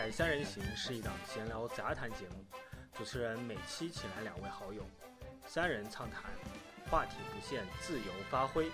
[0.00, 2.42] 台三人行是一档闲聊杂谈节目，
[2.96, 4.82] 主持人每期请来两位好友，
[5.44, 6.22] 三人畅谈，
[6.90, 8.70] 话题不限，自由发挥。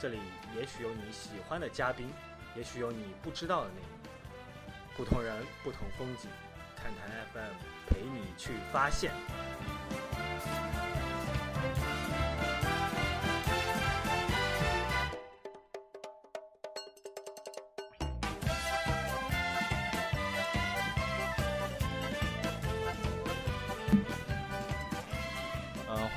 [0.00, 0.18] 这里
[0.56, 2.10] 也许有你喜欢的嘉宾，
[2.56, 3.90] 也许有你不知道的内容。
[4.96, 6.30] 不同人，不同风景，
[6.74, 7.52] 看台 FM
[7.90, 9.12] 陪你去发现。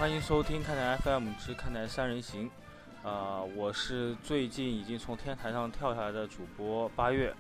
[0.06, 2.48] 欢迎收听看台 FM 之看台三人行。
[3.02, 7.34] 啊、我是最近已经从天台上跳下来的主播八月。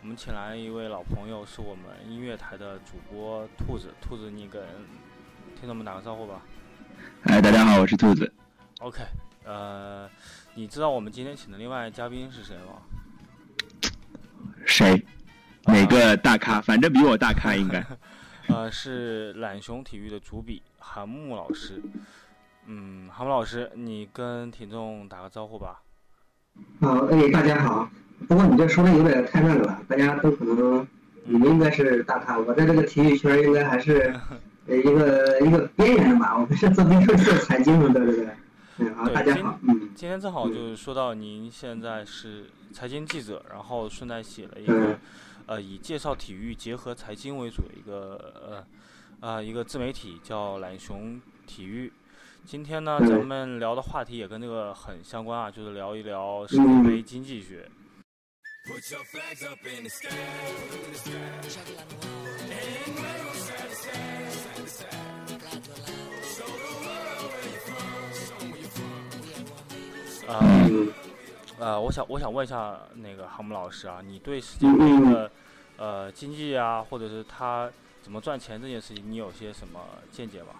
[0.00, 3.92] 我们请来一位老朋友，是我们音乐台的主播兔子。
[4.00, 4.62] 兔子，你跟
[5.58, 6.40] 听众们打个招呼吧。
[7.24, 8.32] 嗨，大家好，我是兔子。
[8.78, 9.02] OK，
[9.44, 10.08] 呃，
[10.54, 13.82] 你知道我们今天请的另外嘉宾是谁吗？
[14.64, 15.04] 谁？
[15.64, 16.60] 哪个大咖？
[16.60, 17.84] 反正比我大咖应该。
[18.48, 21.80] 呃，是懒熊体育的主笔韩木老师。
[22.66, 25.82] 嗯，韩木老师，你跟听众打个招呼吧。
[26.80, 27.90] 好，哎，大家好。
[28.28, 30.86] 不过你这说的有点太那个了，大家都可能
[31.24, 34.14] 你们应该是大咖，我在这个体育圈应该还是
[34.68, 36.38] 呃 一个一个边缘的吧。
[36.38, 38.28] 我们是做做做财经的，对不对？
[38.78, 44.98] 嗯，好，大家好，嗯今天正好就是说到您现在是财经记者，然后顺带写了一个嗯
[45.46, 48.64] 呃以介绍体育结合财经为主的一个呃
[49.18, 51.92] 呃一个自媒体叫懒熊体育。
[52.44, 57.68] 今天呢，咱们聊的话题也跟这个很相关啊，就是聊一聊世界杯经济学。
[58.66, 59.90] put your flag up in the。
[71.80, 75.30] 我想我想问一下那个航母老师啊，你对世界杯的
[75.76, 77.70] 呃经济啊，或者是他
[78.02, 79.80] 怎么赚钱这件事情，你有些什么
[80.10, 80.54] 见解吗？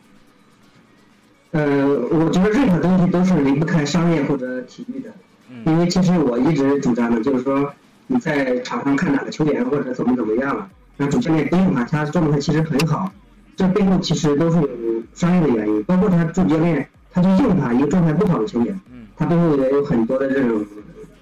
[1.52, 5.10] 呃，我觉得任何东西都是离不开商业或者体育的，
[5.50, 7.72] 嗯因为其实我一直主张的就是说
[8.06, 13.12] 你在场上看哪个球员或者怎么怎么样了，让主教练盯着他，他状态其实很好，
[13.54, 14.68] 这背后其实都是有
[15.14, 18.80] 商业的原因，包括他主教练他去硬他一个状态不好的球员。
[19.14, 20.64] 他背后也有很多的这种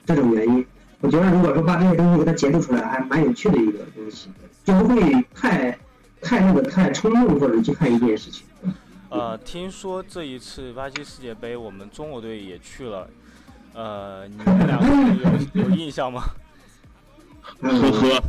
[0.07, 0.65] 这种原因。
[1.01, 4.29] 我觉得如果说把这些东西给它解读出来，还蛮有趣的一个东西，
[4.65, 5.77] 就不会太
[6.23, 8.47] 太那个太冲动或者去看一件事情。
[9.11, 13.11] 呃，听说这一次巴西世界杯，我们中国队也去了，
[13.75, 16.23] 呃，你们两个有有印象吗？
[17.43, 18.23] 呵嗯，呵，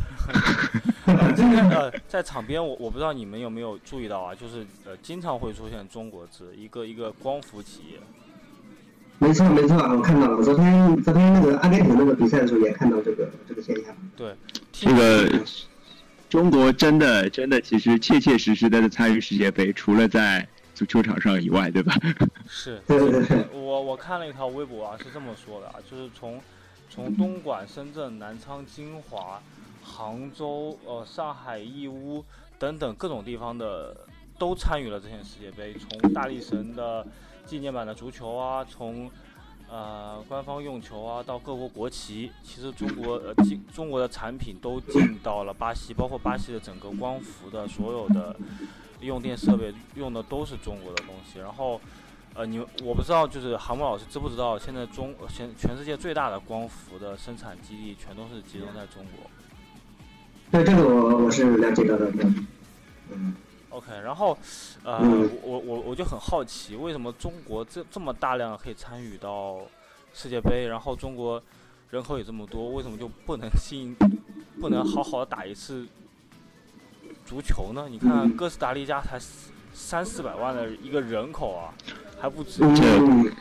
[1.06, 8.00] 呃，今天呃，在场边我我不知道你们有没有注意到啊，就是呃，经常会出现中国字，一个一个光伏企业。
[9.20, 10.42] 没错没错，我看到了。
[10.42, 13.94] 昨天昨天那个阿根廷那个比赛的时候也看到这个这个现象。
[14.16, 14.34] 对，
[14.72, 15.30] 这个
[16.28, 20.48] 中国真的真的其实切切实实的参与世界杯，除了在
[20.84, 21.94] 足球场上以外，对吧？
[22.48, 23.46] 是，对对对。
[23.52, 26.40] 我我看了一条微博啊，是这么说的啊，就是从
[26.90, 29.40] 从东莞、深圳、南昌、金华、
[29.82, 32.24] 杭州、呃上海、义乌
[32.58, 33.96] 等等各种地方的
[34.38, 37.06] 都参与了这届世界杯，从大力神的
[37.46, 39.10] 纪念版的足球啊，从
[39.70, 48.36] 呃官方用球啊到各国国旗，其实中国呃进中国的产品都进到了巴西，包括巴西的整个光伏的所有的
[49.02, 51.80] 用电设备用的都是中国的东西，然后。
[52.34, 59.30] 呃，你我不知道，就是韩木老师知不知道，现在中全全世界最大的光伏的生产基地全都是集中在中国。
[60.50, 62.10] 对这个我我是了解到的。
[62.10, 62.24] 对
[63.10, 63.34] 嗯
[63.68, 64.34] OK，然后，
[64.82, 69.58] 呃，嗯我我我就很好奇，为什么中国这这么大量可以参与到
[70.14, 71.42] 世界杯，然后中国
[71.90, 73.94] 人口也这么多，为什么就不能吸引，
[74.58, 75.86] 不能好好的打一次
[77.24, 77.86] 足球呢？
[77.90, 79.18] 你看嗯哥斯达黎加才
[79.74, 81.72] 三四百万的一个人口啊，
[82.20, 82.62] 还不止。
[82.62, 83.32] 嗯这嗯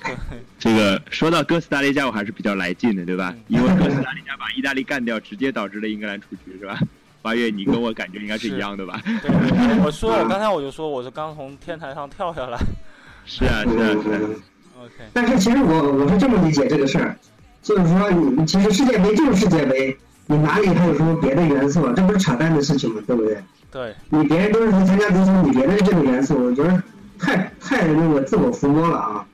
[0.57, 3.43] 这个 说到哥斯达黎加，我还是比较来劲的，对吧嗯？
[3.47, 6.79] 因为哥斯达黎加把意大利干掉，直接导致了英格兰出局，是吧？
[7.21, 8.99] 八月，你跟我感觉应该是一样的吧？
[9.05, 12.57] 对对对，我说我刚才我就说我是刚从天台上跳下来。
[13.25, 14.19] 是啊，是啊，是啊。
[14.21, 14.35] 嗯
[14.81, 17.15] OK，但是其实我我是这么理解这个事儿，
[17.61, 19.95] 就是说你其实世界杯就是世界杯，
[20.25, 21.93] 你哪里还有什么别的元素啊？
[21.95, 22.99] 这不是扯淡的事情吗？
[23.05, 23.37] 对不对？
[23.71, 26.83] 对，你别人都是参加足球，你别的这个元素，我觉得
[27.17, 29.25] 太太那个自我浮摸了啊。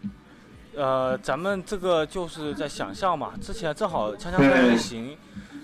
[0.75, 3.34] 呃，咱们这个就是在想象嘛。
[3.42, 5.10] 之前正好《锵锵三人行》，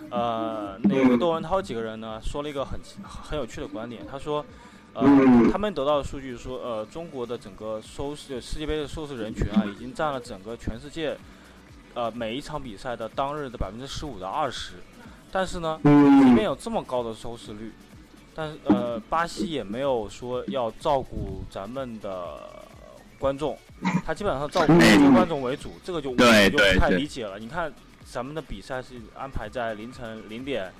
[0.09, 4.43] 呃，那个窦文涛几个人呢说了一个很很有趣的观点，他说，
[4.95, 11.15] 呃，嗯他们得到的数据说，呃，中国的整个收视世界杯的收视人群啊，已经占了整个全世界，
[11.93, 14.73] 呃，每一场比赛的当日的百分之十五到二十。
[15.31, 15.89] 但是呢，即
[16.33, 17.71] 便嗯有这么高的收视率，
[18.35, 22.39] 但是呃，巴西也没有说要照顾咱们的
[23.19, 23.57] 观众，
[24.05, 27.37] 他基本上照顾美国观众为主，这个就我就不太理解了。
[27.39, 27.71] 你看
[28.03, 30.71] 咱们的比赛是安排在凌晨零点、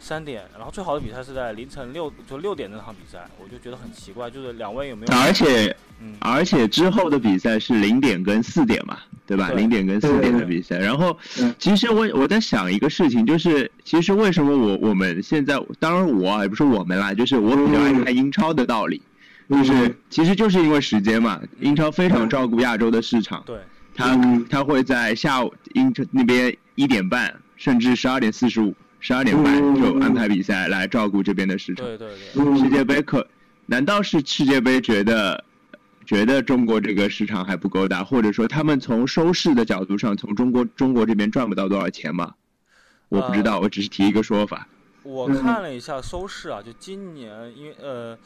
[0.00, 5.14] 三点，然后最好的比赛是在凌晨六就六点那场比赛，我就觉得很奇怪，就是两位有没有？
[5.14, 9.50] 而且嗯，而且之后的比赛是零点跟四点嘛，对吧？
[9.50, 10.78] 零点跟四点的比赛。
[10.78, 19.02] 然后嗯，其实我我在想一个事情，就是其实为什么我我们现在，当然我啊也不是我们啦，就是我比较爱看英超的道理，
[19.50, 23.58] 就是其实就是因为时间嘛，英超非常照顾亚洲的市场，对，
[23.94, 31.84] 他嗯他会在下午英超那边一点半，甚至十二点四十五、十二点半嗯就安排比赛来照顾这边的市场。
[31.84, 33.26] 对对对，嗯世界杯可
[33.66, 35.42] 难道是世界杯觉得
[36.04, 42.34] 觉得中国这个市场还不够大，或者说他们从收视的角度上，从中国中国这边赚不到多少钱吗？
[43.08, 44.68] 我不知道，我只是提一个说法。
[45.02, 48.18] 我嗯看了一下收视啊，就今年，因为呃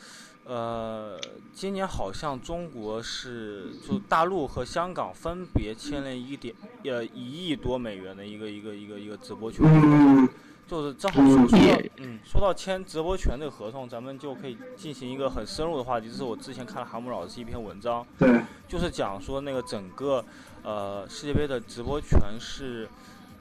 [0.44, 1.20] 呃，
[1.52, 6.54] 今年好像中国是就大陆和香港分别签了一点
[6.84, 10.28] 呃一亿多美元的一个一个一个一个直播权，嗯
[10.66, 16.08] 就是正好说说到嗯说到签直播权这个合同，咱们就可以进行一个很深入的话题。
[16.08, 20.24] 这是我之前看了韩木老师一篇文章，对，就是讲说那个整个
[20.62, 22.88] 呃世界杯的直播权是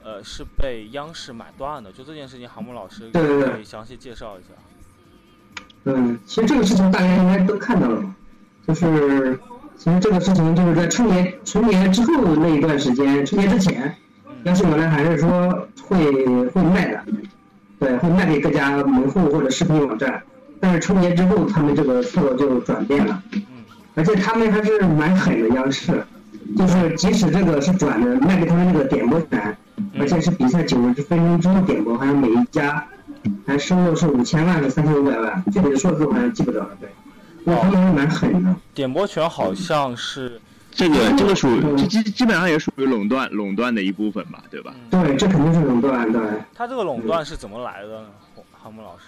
[0.02, 4.48] 呃是被央视买断的，就这件事情，韩木老师可以详细介绍一下。
[5.84, 8.14] 嗯，其实这个事情大家应该都看到了嘛，
[8.66, 9.38] 就是
[9.76, 13.96] 其实这个事情就是在春节春节之后那一段时间，春节之前，
[14.44, 16.12] 央视原来还是说会
[16.48, 17.04] 会卖的，
[17.78, 20.22] 对，会卖给各家门户或者视频网站，
[20.60, 23.42] 但是春节之后他们这个策略就转变了，嗯。
[23.96, 26.04] 而且他们还是蛮狠的，央视，
[26.56, 29.56] 就是即使这个是转的卖给他们那个点播权，
[29.98, 32.84] 而且是比赛九十分钟之后点播，好像每一家
[33.46, 36.88] 还收入是五千万还是三千五百万，具体的数字我好像记不得了，对，
[37.44, 38.54] 那他们还蛮狠的。
[38.74, 40.40] 点播权好像是
[40.74, 44.74] 这个这个属这基基本上也属于垄断垄断的一部分吧，对吧？
[44.90, 46.20] 对，这肯定是垄断，对。
[46.52, 48.08] 他这个垄断是怎么来的呢？
[48.52, 49.04] 航木老师。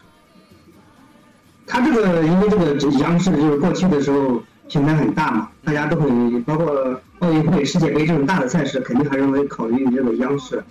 [1.66, 10.62] 他这个因为这个央视就是过去的时候平台很大嘛，大家都会包括奥运会、世界杯这种大的赛事，肯定还是会考虑这个央视。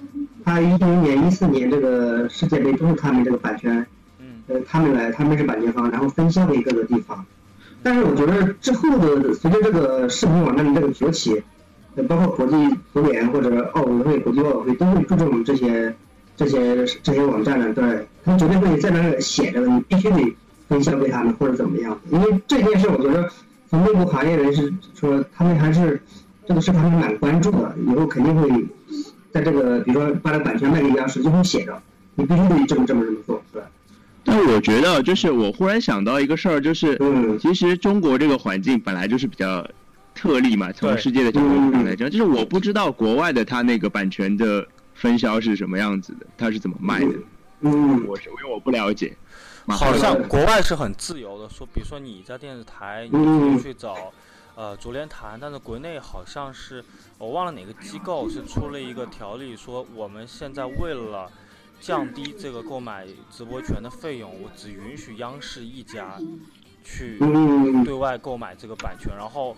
[0.45, 3.86] 他一零年、一四年这个世界杯都是他们这个版权，
[4.19, 7.25] 嗯呃，他们来，他们是版权方，然后分销给各个地方。
[7.85, 11.39] 但是我觉得之后的随着这个视频网站的这个崛起，
[12.07, 12.55] 包括国际
[12.91, 15.95] 足联或者奥委会、国际奥委会都会注重这些
[16.35, 20.35] 这些这些网站的，对，他们绝对会在那儿写着你必须得
[20.67, 21.95] 分销给他们或者怎么样。
[22.09, 23.29] 因为这件事，我觉得
[23.69, 26.01] 从内部行业人士说，他们还是
[26.47, 28.49] 这个是他们蛮关注的，以后肯定会
[29.31, 31.79] 在这个比如说把这版权卖给央视，就会写着
[32.15, 33.65] 你必须得这么这么这么做，是吧？
[34.35, 39.65] 但我觉得，就是我忽然想到一个事儿，就是嗯其实中国这个环境本来就是比较
[40.13, 47.13] 特例嘛，从世界的角度上来讲，就是我不知道国外的它那个版权的分销是什么样子的，它是怎么卖的，
[47.61, 49.15] 嗯，我是因为我不了解。
[49.68, 54.11] 好像国外是很自由的，说比如说你在电视台，你嗯可以去找
[54.56, 56.83] 呃足联谈，但是国内好像是
[57.18, 61.31] 我忘了哪个机构是出了一个条例，说我们现在为了
[61.85, 66.18] 降低这个购买直播权的费用，我只允许央视一家
[66.83, 69.56] 去嗯对外购买这个版权，然后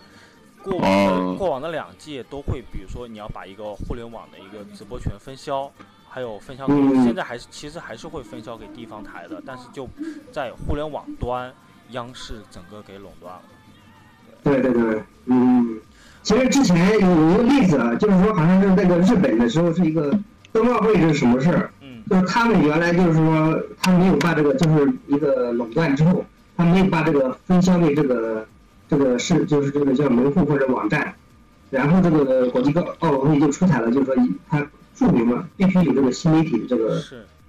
[0.62, 5.72] 过往过往的两届都会，比如说你要把一个互联网的一个直播权分销，
[6.06, 6.66] 还有分销
[7.02, 9.88] 现在还是其实还是会分销给地方台的，但是就
[10.30, 11.50] 在互联网端，
[11.92, 13.42] 央视整个给垄断了。
[14.44, 15.80] 对对对，嗯，
[16.22, 20.16] 其实之前有有一个例子啊，就是说好像是那个日本的时候是一个
[20.52, 21.77] 冬奥会是什么事儿，嗯
[22.08, 26.24] 就是他们原来就是说他没有把这个就是一个垄断之后，
[26.56, 28.46] 他没有把这个分销给这个
[28.88, 31.14] 这个是就是这个叫门户或者网站，
[31.70, 34.16] 然后这个国际奥奥委会就出台了，就是说
[34.48, 37.00] 他注明了必须有这个新媒体这个，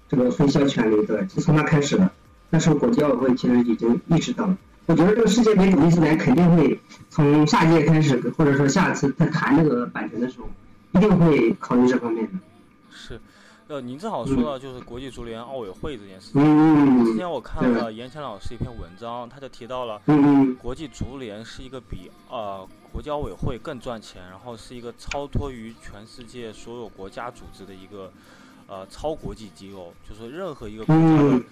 [0.09, 2.09] 这个分销权利，对，就从那开始的。
[2.49, 4.57] 那时候国际奥委会其实已经意识到了。
[4.87, 6.79] 我觉得这个世界杯主力足联肯定会
[7.11, 10.49] 从下届开始，或者说下次在谈这个版权的时候，
[10.93, 12.31] 一定会考虑这方面的。
[13.69, 16.41] 是，呃，您正好说到就是国际足联奥委会这件事情。
[16.41, 28.11] 嗯之前我看了严强老师一篇文章，他就提到了嗯国际足联是一个比呃国际奥委会更赚钱，然后是一个超脱于全世界所有国家组织的一个
[28.67, 31.43] 呃超国际机构，就是任何一个国家的嗯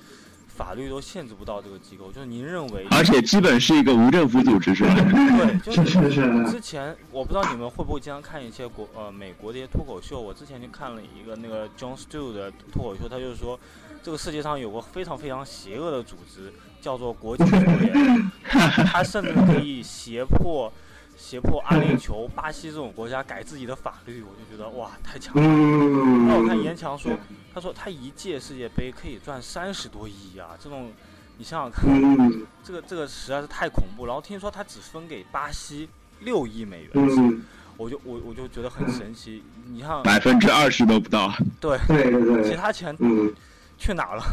[0.57, 2.11] 法律都限制不到这个机构。
[2.11, 4.95] 就是您认为，而且基本是一个无政府组织，是吧？
[4.95, 13.59] 对，就是是是之前我不知道你们会不会经常看一些国呃美国的一些脱口秀，我之前就看了一个那个 John Stew 的脱口秀，他就是说
[14.01, 20.71] 这个世界上有个非常非常邪恶的组织，叫做国际 足联，他甚至可以胁迫
[21.15, 25.41] 胁迫阿联酋、巴西这种国家改自己的法律，我就觉得哇，太强了。
[25.43, 27.11] 嗯，那我看严强说，
[27.57, 30.91] 他说他一届世界杯可以赚三十多亿啊，这种
[31.39, 34.05] 你想想看，嗯这个这个实在是太恐怖。
[34.05, 37.43] 然后听说他只分给巴西六亿美元，嗯，
[37.75, 39.43] 我就我我就觉得很神奇。
[39.65, 43.33] 你看，百分之二十都不到，对，对对对，其他钱嗯
[43.75, 44.23] 去哪了？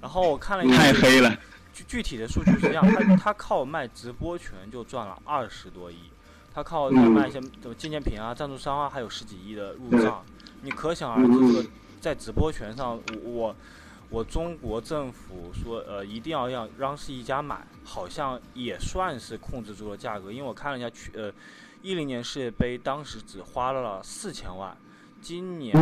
[0.00, 1.36] 然后我看了一下太黑了。
[1.74, 5.96] 具具体的数据是这样，他他靠卖直播权就赚了二十多亿，
[6.54, 10.24] 他靠嗯卖一些什么纪念品啊、赞助商啊，还有十几亿的入账。
[10.62, 11.68] 你可想而知，嗯这个
[12.00, 13.56] 在直播权上，我我
[14.08, 21.32] 我中国政府说呃一定要让让是一家买，好像也算是控制住了价格，因为我看了一下去呃
[21.82, 24.76] 一零年世界杯当时只花了四千万。
[25.22, 25.74] 今年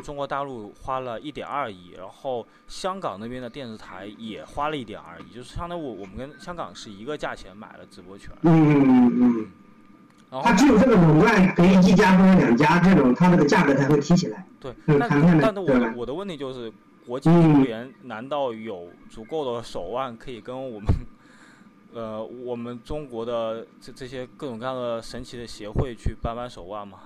[0.00, 8.34] 中国大陆花了一点二亿，然后香港那边的电视台也花了一点二亿，就是相当于我我们跟香港是一个价钱买了直播权。
[8.40, 9.46] 嗯嗯嗯，然后
[10.42, 14.44] 它只有这个垄断可以一家或者两家这种，它这个价格才会提起来。
[14.60, 16.72] 对，那但谈判的但是我我的问题就是，
[17.06, 20.86] 国际足嗯联难道有足够的手腕可以跟我们，
[21.94, 26.98] 呃，我们中国的这这些各种各样的神奇的协会去扳扳手腕吗？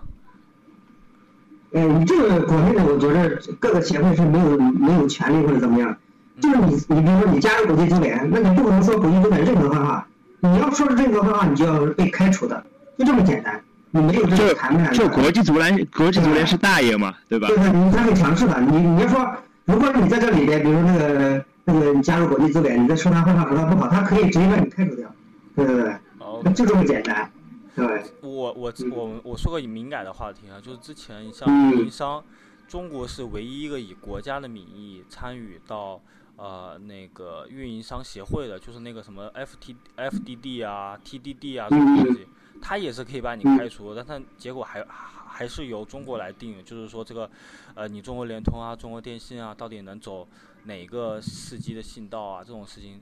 [1.73, 5.97] 呃，你这个国内的，我觉得各个协会是没有没有权利或者怎么样。
[6.41, 10.09] 就是你，你比如说你加入国际足联，那你不可能说国际足联任何方法，
[10.41, 12.65] 你要说任何方法，你就要被开除的，
[13.01, 13.59] 就这么简单。
[13.93, 14.93] 你没有这个谈判的。
[14.93, 17.49] 就国际足联，国际足联是大爷嘛，对吧？
[17.49, 18.61] 对对，你他很强势的。
[18.61, 25.11] 你你要说，如果你在这里边，比如说那个那个你加入国际足联，你在说他坏话说他不好，他可以直接把你开除掉。
[25.57, 27.31] 对对对，哦，就这么简单。
[27.75, 32.23] 对，我我嗯我我说个敏感的话题啊，就是之前像嗯运营商，
[32.69, 36.01] 中国是唯一一个以国家的名义参与到
[36.37, 42.27] 呃那个运营商协会的，就是那个什么 F T F D D 啊 T D D 啊这种东西，
[42.61, 47.31] 它也是可以把你开除，但他结果还还是由中国来定，就是说这个
[47.75, 50.27] 呃你中国联通啊、中国电信啊，到底能走
[50.65, 53.01] 哪个司机的信道啊，这种事情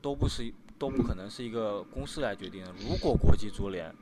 [0.00, 2.72] 都不是都不可能是一个公司来决定的。
[2.88, 3.92] 如果国际足联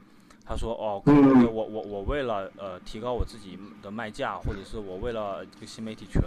[0.44, 6.22] 他说：“哦，可能我我我为了呃提高我自己的卖价，或者是我为了这个新媒体权，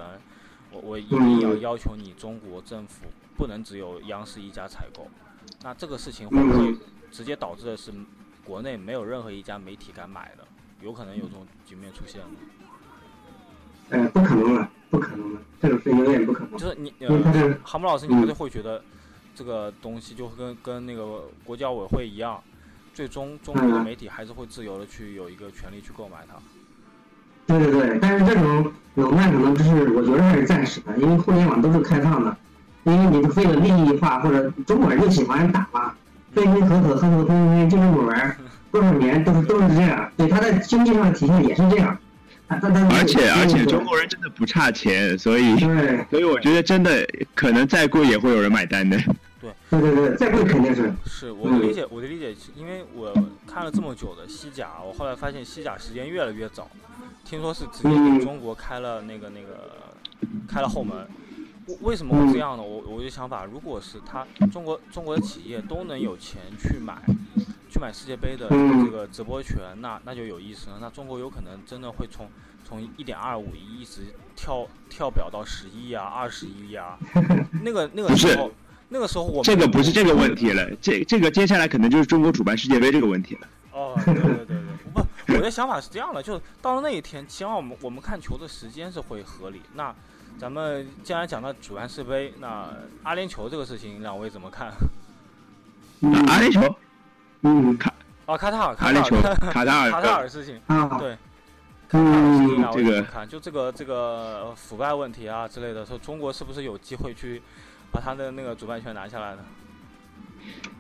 [0.72, 5.08] 我我一定要要求你中国政府不能只有央视一家采购。
[5.62, 6.74] 那这个事情会不会
[7.12, 7.92] 直接导致的是
[8.46, 10.44] 国内没有任何一家媒体敢买的？
[10.82, 12.28] 有可能有这种局面出现吗？
[13.90, 16.58] 呃，不可能了，不可能了，这种事永远不可能。
[16.58, 18.84] 就是你呃是，韩木老师，你不是会觉得
[19.36, 22.42] 这个东西就跟跟那个国际奥委会一样，
[22.94, 26.36] 最终中国的媒体还是会自由的去有一个权利去购买它。
[27.46, 32.36] 对对对，但是这种垄断可能就是我觉得还是暂时的，因为互联网都是开放的，
[32.84, 35.94] 因为你为了利益化或者中国人就喜欢打嘛，
[36.34, 38.38] 分分合合，合合分分，就这么玩儿，
[38.72, 41.98] 多少年都是都是这样，对他在经济上的体现也是这样。
[42.50, 48.98] 而且而且中国人真的不差钱，所以对所以我觉得真的可能再贵也会有人买单的。
[49.42, 53.12] 对对对对，再贵肯定是，是我的理解，我的理解是因为我
[53.48, 56.70] 看了这么久的西甲，我后来发现西甲时间越来越早，
[57.26, 59.72] 听说是直接给中国开了那个那个
[60.48, 60.96] 开了后门。
[61.68, 62.64] 为为什么会这样呢？
[62.64, 67.02] 我我就想法，如果是他中国中国的企业都能有钱去买
[67.70, 70.78] 去买世界杯的这个直播权，那那就有意思了。
[70.80, 72.30] 那中国有可能真的会从
[72.64, 74.02] 从一点二五亿一直
[74.36, 76.98] 跳跳表到十亿啊、二十亿啊，
[77.64, 78.52] 那个那个不是时候。
[78.90, 83.48] 那个时候我这个不是这个问题了，这这个接下来可能就是中国主办世界杯这个问题了。
[83.74, 84.58] 哦，对对对对，
[84.94, 89.62] 不，我的想法是这样的，就是到了那一天，起码我们我们看球的时间是会合理。
[89.74, 89.94] 那
[90.38, 92.70] 咱们既然讲到主办世杯，那
[93.02, 94.72] 阿联酋这个事情，两位怎么看？
[96.02, 96.76] 嗯阿联酋、
[97.42, 97.78] 嗯
[98.26, 101.18] 啊，卡塔尔，阿联酋、卡塔尔，卡塔尔卡塔尔事情，啊，对，
[101.90, 103.28] 卡塔尔事情，嗯两位这个怎么看？
[103.28, 103.96] 就这个这个
[104.44, 107.42] 呃腐败问题啊之类的，说中国是不是有机会去
[107.92, 109.42] 把他的那个主办权拿下来呢？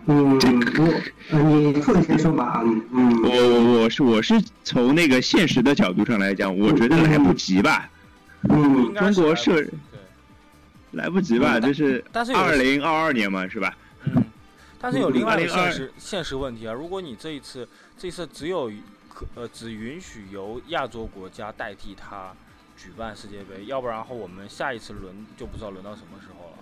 [0.05, 0.37] 嗯，
[0.77, 7.89] 我呃你说吧，嗯嗯我我我是我是从那个现实的角度上来讲，我觉得来不及吧，
[8.49, 9.99] 嗯中国是对，
[10.91, 13.73] 来不及吧，嗯就是但是有二零二二年嘛，是吧？
[14.05, 14.23] 嗯，
[14.79, 17.65] 但是有另外一个2022现实现实问题啊，如果你这一次
[17.97, 18.69] 这一次只有
[19.07, 22.33] 可呃只允许由亚洲国家代替他
[22.75, 26.57] 举办世界杯，要不然后我们下一次轮就不知道轮到什么时候了。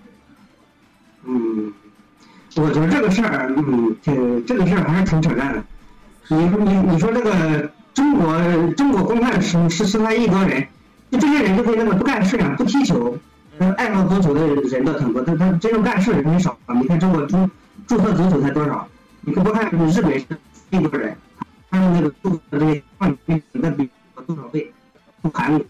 [1.24, 1.74] 嗯，
[2.56, 5.64] 我觉得这个事儿，嗯，挺这个事儿还是挺扯淡的。
[6.28, 8.38] 你说你你说这个中国
[8.76, 10.66] 中国公办十十十三亿多人，
[11.10, 13.18] 就这些人就可以那么不干事啊，不踢球，
[13.78, 16.76] 爱好足球的人倒挺多，但他真正干事的人很少啊。
[16.76, 17.50] 你看中国注
[17.88, 18.88] 注册足球才多少？
[19.22, 20.26] 你可不看日本是
[20.72, 21.16] 一多人，
[21.70, 23.90] 他们那个注册这些冠军那比
[24.28, 24.72] 多少倍？
[25.34, 25.66] 韩国，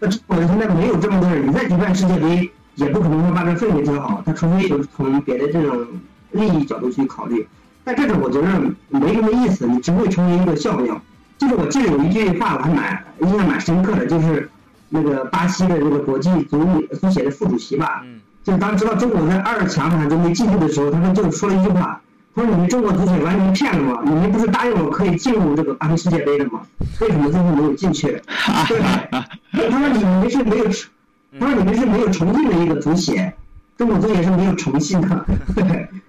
[0.00, 4.22] 那中国现在没有这么多人，你再举办世界杯，也不可能说把这氛围调好。
[4.26, 5.86] 他除非有从别的这种
[6.32, 7.46] 利益角度去考虑。
[7.84, 8.48] 但这种我觉得
[8.88, 11.00] 没什么意思，你只会成为一个笑料。
[11.38, 14.50] 就是我记得有一句话我还蛮印象蛮深刻的，就是
[14.88, 22.00] 那个巴西的这个国际足足协的副主席吧，嗯就是当知道中国在二强还都没进去的时候，他们就说了一句话，
[22.34, 24.00] 他说你们中国足协完全骗了吗？
[24.04, 26.60] 你们不是答应我可以进入这个巴西世界杯的吗？
[27.00, 28.06] 为什么最后没有进去？
[28.68, 28.80] 对，
[29.70, 30.64] 他说你们是没有，
[31.38, 33.32] 他说你们是没有诚信的一个足协，
[33.76, 35.88] 中国足协是没有诚信的，对，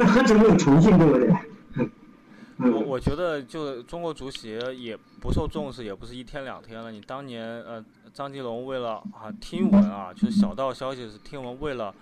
[0.00, 1.30] 那何止没有诚信，对不对？
[1.76, 6.90] 嗯我我觉得就中国足协也不受重视，也不是一天两天了。
[6.90, 11.94] 你当年呃，张吉龙为了啊听闻啊，就是小道消息是听闻为了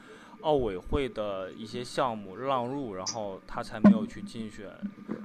[0.43, 4.67] 奥委会的一些项目让路，然后他才没有去竞选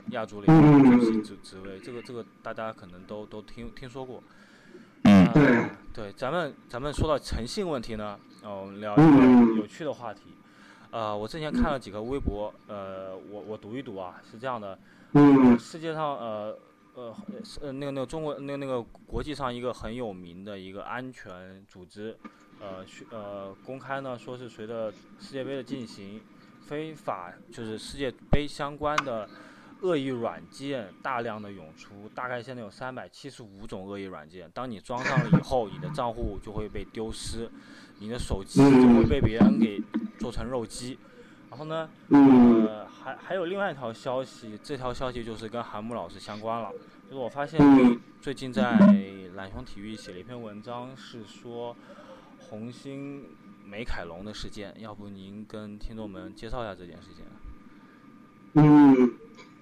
[0.09, 1.79] 亚足联的主席职职位。
[1.79, 4.21] 这个这个大家可能都都听听说过。
[5.03, 5.63] 嗯呃对
[5.93, 10.21] 对，咱们咱们说到诚信问题呢，呃，们聊一个有趣的话题。
[10.93, 14.77] 呃，我之前看了几个微博，呃，我我读一读啊，是这样的，
[15.13, 15.57] 嗯。
[15.57, 16.55] 世界上呃
[16.93, 22.15] 呃是呃那个那个中国那个那个国际上一个很有名的一个安全组织，
[22.59, 26.21] 呃去呃公开呢说是随着世界杯的进行，
[26.61, 29.27] 非法就是世界杯相关的
[29.81, 37.49] 恶意软件大量的涌出，大概现在有三百七十五种恶意软件，当你装上了以后，你的账户就会被丢失，
[37.97, 39.81] 你的手机就会被别人给
[40.23, 40.97] 做成肉鸡，
[41.49, 41.89] 然后呢？
[42.07, 46.71] 嗯呃，还还有另外一条消息，这条消息就是跟韩木老师相关了。
[47.09, 47.59] 就是我发现
[48.21, 48.77] 最近在
[49.35, 51.75] 懒熊体育写了一篇文章，是说
[52.39, 53.25] 红星
[53.65, 57.25] 美凯龙的事件，要不您跟听众们介绍一下这件事情？
[58.53, 59.11] 嗯，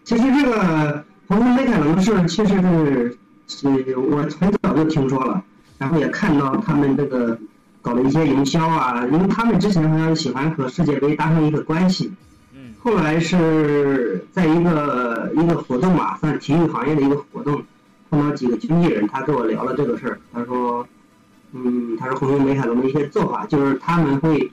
[0.03, 5.43] 其实这个红星美凯龙的事，其实是是我从早就听说了，
[5.79, 7.35] 然后也看到他们这个
[7.81, 12.11] 搞了一些营销啊，因为他们之前好像喜欢和世界杯搭上一个关系，
[12.53, 17.61] 嗯后来是在一个一个活动吧，算是体育行业的一个活动，
[18.09, 20.19] 碰到几个经纪人，他跟我聊了这个事儿。
[20.33, 20.87] 他说，
[21.53, 24.51] 嗯，他说红星美凯龙的一些做法，就是他们会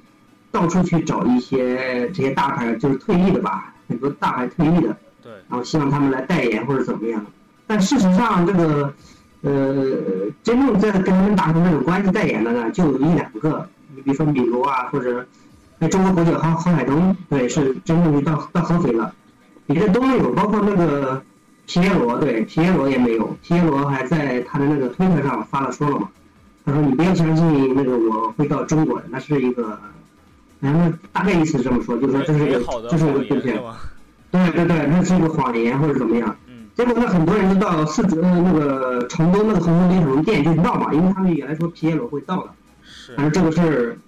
[0.51, 7.25] 到处去找一些这些大牌，就是退役的吧，很多大牌退役的，对，然后希望他们来代言或者怎么样。
[7.67, 8.93] 但事实上，这个
[9.43, 9.75] 呃，
[10.43, 13.69] 真正在跟他们达成这种关系代言的呢，就有一两个。
[13.95, 15.25] 你比如说米卢啊，或者
[15.79, 19.13] 那中国国脚郝郝海东，对，是真正就到到合肥了。
[19.67, 21.23] 别的都没有，包括那个
[21.67, 23.37] 皮耶罗，对，皮耶罗也没有。
[23.43, 26.09] 皮耶罗还在他的那个推特上发了说了嘛，
[26.65, 29.79] 他说你不要相信那个我会到中国的，那是一个，
[30.61, 33.47] 然后大概意思是这么说，就是说这是一个这是一个骗。
[33.47, 33.77] 言是吗？
[34.31, 36.37] 对对对，那是一个谎言或者怎么样。
[36.79, 42.51] 嗯结果呢，很多人都到四川呃那个成都那个红星美凯龙店就闹嘛，因为他们原来说皮耶罗会到的，
[42.85, 43.17] 是。
[43.17, 43.99] 反正这个事儿，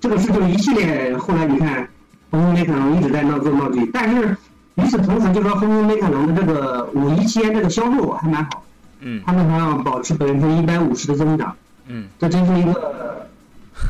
[0.00, 1.88] 这个事就一系列，后来你看
[2.30, 4.36] 红星美凯龙一直在闹做闹剧，但是
[4.76, 8.62] 与此同时，就说红星美凯龙的这个五一期间这个销售还蛮好，
[9.00, 9.20] 嗯。
[9.26, 11.52] 他们还要保持百分之一百五十的增长，
[11.88, 12.06] 嗯。
[12.16, 13.26] 这真是一个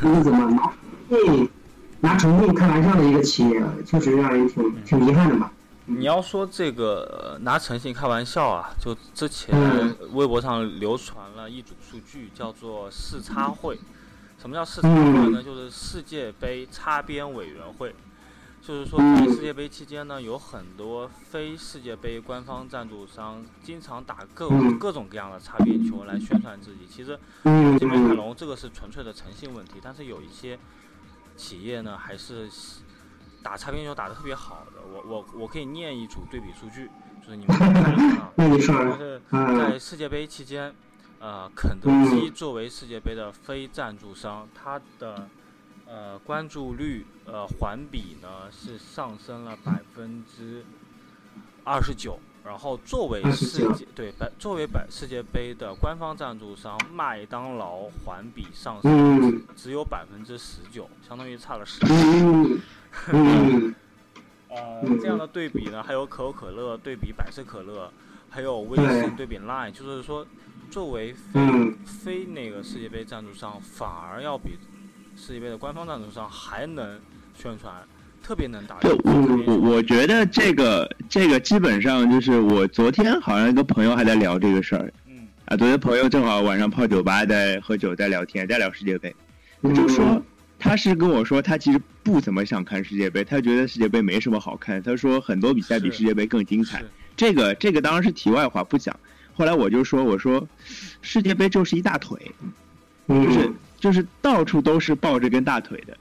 [0.01, 0.63] 一个怎么拿
[1.09, 1.47] 嗯
[1.99, 5.51] 拿诚信开玩笑的一个企业，确实让人挺挺遗憾的吧。
[5.97, 13.79] 你要说这个呃拿诚信开玩笑啊，就之前嗯微博上流传了一组数据，叫做视差会。
[14.39, 15.43] 什么叫视差会呢？
[15.43, 17.93] 就是世界杯擦边委员会。
[18.61, 26.85] 就是说，在世界杯期间呢，有很多非世界杯官方赞助商经常打各嗯各种各样的擦边球来宣传自己。
[26.87, 30.59] 其实，嗯这边凯嗯龙这个是纯粹的诚信问题，但是有一些
[31.35, 32.47] 企业呢，还是
[33.43, 34.81] 打擦边球打得特别好的。
[34.91, 36.89] 我我我可以念一组对比数据，
[37.23, 38.31] 就是你们可 以看一看啊。
[38.37, 40.73] 就是嗯在世界杯期间，
[41.19, 45.27] 呃，肯德基作为世界杯的非赞助商，它的
[45.87, 50.63] 呃关注率呃环比呢是上升了百分之
[51.63, 52.19] 二十九。
[52.43, 61.79] 然后作为世界对百作为百世界杯的官方赞助商，麦当劳环比上升嗯只有百分之十九，相当于差了十。
[63.11, 63.67] 嗯。
[63.67, 63.75] 嗯
[64.49, 64.99] 呃，嗯。
[64.99, 67.89] 这样的对比呢，还有可口可乐对比百事可乐，
[68.29, 69.01] 还有微对。
[69.01, 70.25] 信对比 Line，就是说，
[70.69, 71.73] 作为非、嗯。
[71.85, 74.51] 非那个世界杯赞助商，反而要比
[75.15, 76.99] 世界杯的官方赞助商还能
[77.33, 77.73] 宣传，
[78.21, 85.27] 特别能打对，我我我觉得这个这个基本上就是我昨天好像跟朋友还在聊这个事儿嗯。
[85.45, 89.15] 啊，昨天朋友正好晚上泡酒吧在喝酒在聊天，在聊世界杯，
[89.61, 90.21] 嗯，就说
[90.61, 94.81] 他是跟我说，他其实不怎么想看世界杯，他觉得世界杯没什么好看。
[94.83, 96.83] 他说很多比赛比世界杯更精彩。
[97.17, 98.97] 这个这个当然是题外话，不讲。
[99.33, 100.47] 后来我就说，我说
[101.01, 102.31] 世界杯就是一大腿，
[103.07, 105.97] 就是嗯，就是到处都是抱着根大腿的，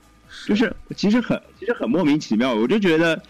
[0.46, 2.54] 就是其实很其实很莫名其妙。
[2.54, 3.20] 我就觉得，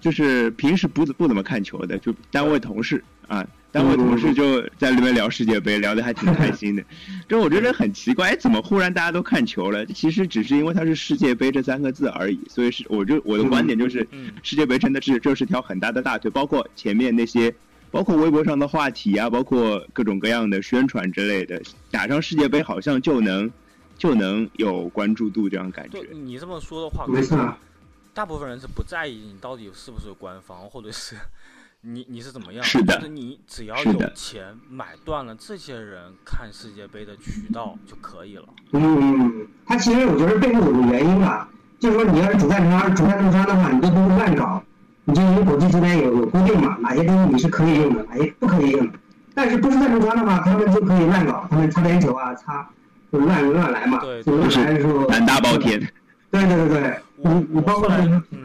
[0.00, 6.82] 就是平时不不怎么看球的，就单位同事啊，单位同事就在那边聊世界杯，聊得还挺开心的。
[7.28, 9.84] 就我觉得很奇怪，哎，怎么忽然大家都看球了？
[9.86, 12.40] 其实只是因为它是世界杯这三个字而已。
[12.48, 17.54] 所以是我就我的观点就是，嗯世界杯真的是就是条很大的大腿，包括前面那些。
[17.90, 21.58] 包括微博上的话题啊，包括各种各样的宣传之类的，
[21.90, 23.50] 打上世界杯好像就能
[23.96, 25.98] 就能有关注度这样感觉。
[26.12, 27.56] 你这么说的话，没错，
[28.12, 31.16] 大部分人是不在意你到底是不是官方，或者是
[31.80, 38.44] 你你是怎么样，是的就是你只要有钱买断了这些人看世界杯的渠道就可以了。
[38.72, 44.62] 嗯，他其实我觉得背后有个原因吧，就是说你要是主赞助商、主赞助商的话，你都不会乱搞，
[45.04, 48.98] 你就因为国际这边有有规定嘛，哪些东西你是可以用的，哪些不可以用的。
[49.34, 52.68] 但是不是赞助商的话，他们就可以乱搞，他们擦边球啊，擦
[53.12, 55.78] 就乱乱来嘛，对就乱来的时候，胆大包天，
[56.30, 58.44] 对对对对，我你你我包括那个嗯，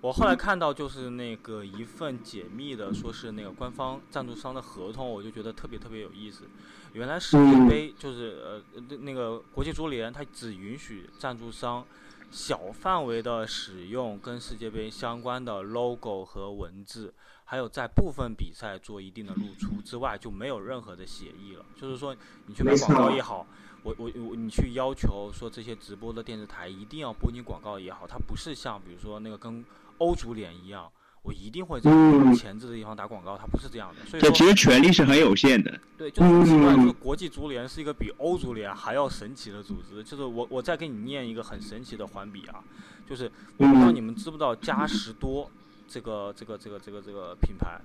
[0.00, 6.44] 我后来看到就是那个一份解密的，说是那个官方赞助商的合同，我就觉得特别特别有意思。
[6.92, 11.84] 原来世界嗯杯就是呃那那个国际足联，它只允许赞助商
[12.30, 17.12] 小范围的使用跟世界杯相关的 logo 和文字，
[17.44, 21.64] 还有在部分比赛做一定的露出之外，就没有任何的协议了。
[21.74, 22.14] 就是说，
[22.46, 23.44] 你去买广告也好，
[23.82, 29.64] 我我我你去要求说这些直播的电视台一定要播你广告也好，它不是像比如说那个跟
[29.98, 30.90] 欧足联一样，
[31.22, 34.04] 我一定会在嗯前置的地方打广告，它不是这样的。
[34.08, 35.78] 所以说其，实权力是很有限的。
[35.96, 40.02] 对，就是很奇怪，嗯就是国际足联是一个比欧足联还要神奇的组织。
[40.02, 42.62] 就是我我再给你念一个很神奇的环比啊，
[43.08, 45.50] 就是我不知道嗯你们知不知道嘉实多
[45.86, 47.80] 这个这个这个这个这个品牌。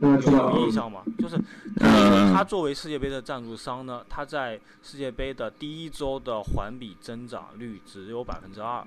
[0.00, 1.02] 有印象吗？
[1.18, 1.36] 就是
[1.80, 8.86] 嗯它作为世界杯的赞助商呢，他在世界杯的第一周的环比增长率只有百分之二，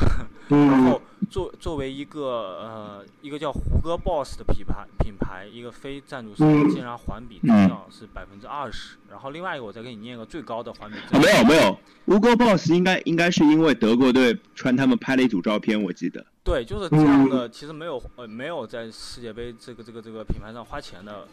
[0.48, 2.22] 然嗯后作作为一个
[2.60, 6.68] 呃一个叫胡歌 Boss 的品牌品牌一个非赞助商，嗯。
[6.70, 8.96] 竟然环比增长是百分之二十。
[9.08, 16.24] 然后另外一个我再给你念个最高的环比啊，增长，没有没有，胡歌 boss 应该应该是因为德国队穿他们拍了一组照片，我记得。
[16.42, 21.28] 对，就是这样的，其实没有呃没有在世界杯这个这个这个品牌上花钱的，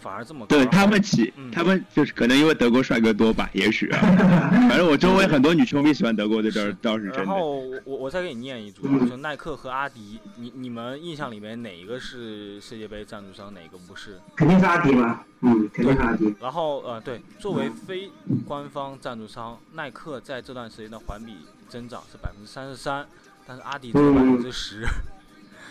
[0.00, 0.46] 反而这么高。
[0.46, 4.00] 对他们起嗯，他们就是可能因为德国帅哥多吧，也许啊。
[4.68, 7.24] 反正我周围很多女球迷喜欢德国队，这倒是真的。
[7.24, 14.18] 然后我我我再给你念一组就耐克和阿迪，你你们印象里面哪一个是世界杯赞助商，哪个不是？
[14.36, 18.10] 肯定是阿迪嘛，嗯，肯定是阿迪，然后呃对，作为非
[18.46, 21.34] 官方赞助商，耐克在这段时间的环比
[21.68, 23.06] 增长是百分之三十三，
[23.46, 24.86] 但是阿迪只有百分之十，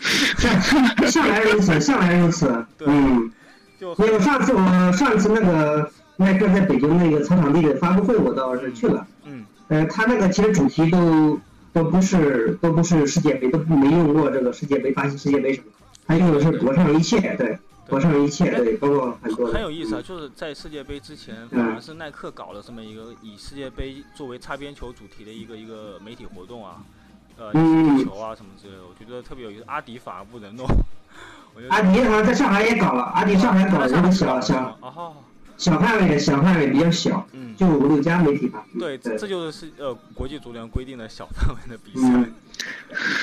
[0.38, 3.32] 向向来如此，向来如此，对嗯。
[3.80, 9.06] 就因为上次我上次那个耐克在北京那个草场地的发布会，我倒是去了。
[9.24, 11.40] 嗯呃，他那个其实主题都
[11.72, 15.68] 都不是都不是世界杯，都没用过这个世界杯、巴西世界杯什么，
[16.06, 19.54] 他用的是“夺上一切”，对，“搏上一切”，对，包括很多的。
[19.54, 26.82] 很有意思啊，就是在世界杯之前，反而是耐克搞了这么一个以世界杯作为擦边球主题的一个一个媒体活动啊，
[27.38, 27.50] 呃，
[28.04, 29.64] 球啊什么之类的，我觉得特别有意思。
[29.66, 30.66] 阿迪反而不能弄，
[31.68, 35.14] 阿迪好像在上海也搞了，阿迪上海搞了一个小小哦，
[35.56, 38.64] 小范围的小范围比较小，嗯，就五六家媒体吧。
[38.78, 42.08] 对，这对这就是呃国际足联规定的小范围的比赛。
[42.08, 42.32] 嗯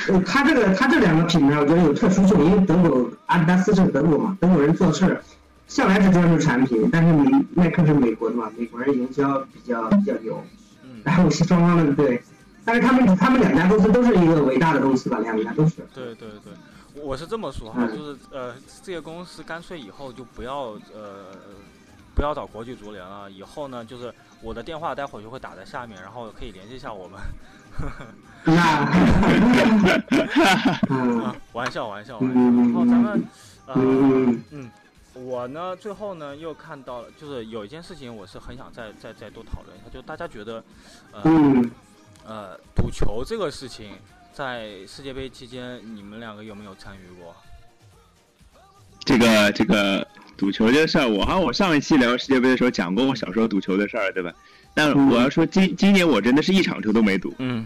[0.07, 5.21] 呃，他这个他这两个品牌，我觉得有特殊性，因为德国阿迪达斯是德国嘛，德国人做事儿
[5.67, 10.43] 向来是专注产品，但是耐克是美国的嘛，美国人营销比较比较牛，
[10.83, 12.21] 嗯，然后是双方的对，
[12.65, 15.75] 但是他们他们两家公司都是一个伟大的公司吧，两家都是。
[15.93, 16.53] 对对对，
[17.01, 21.27] 我是这么说哈，嗯就是呃，这些公司干脆以后就不要呃
[22.15, 27.19] 不要找国际足联了，以后呢就是我的电话待会儿就会打在下面，然后可以联系一下我们。
[28.57, 32.35] 啊， 玩笑玩笑玩笑。
[32.35, 33.23] 嗯然后咱们
[33.67, 34.71] 呃嗯嗯，
[35.13, 40.63] 我呢最后呢又看到了，就是有一件事情我是很想再再再多讨论一下，就大家觉得
[41.11, 41.69] 呃嗯，
[42.25, 43.91] 呃赌球这个事情。
[44.37, 47.35] 在世界杯期间，你们两个有没有参与过？
[49.03, 54.31] 这个这个赌球这个事儿，我好像我上一期聊世界杯的时候讲过我小时候赌球的事儿，对吧？
[54.75, 57.65] 但嗯我要说今今年我真的是一场球都没赌，嗯，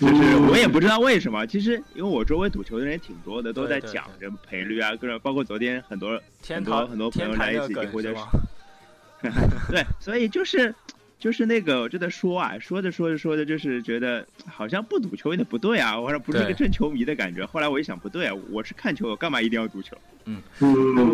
[0.00, 1.44] 就是我也不知道为什么。
[1.44, 9.50] 其实因为我周围赌球的人也挺多的，都在讲这赔率啊，各种包括昨天很多天很多堂很多朋友来一起或者梗是吗？
[9.70, 10.72] 对，所以就是
[11.18, 17.44] 就是那个我就在说啊，说着说着说着，就是觉得好像不赌球有点不对啊，我说不是一个对真球迷的感觉。
[17.46, 19.96] 后来我一想，不对啊，我是看球，我干嘛一定要赌球？
[20.26, 20.42] 嗯，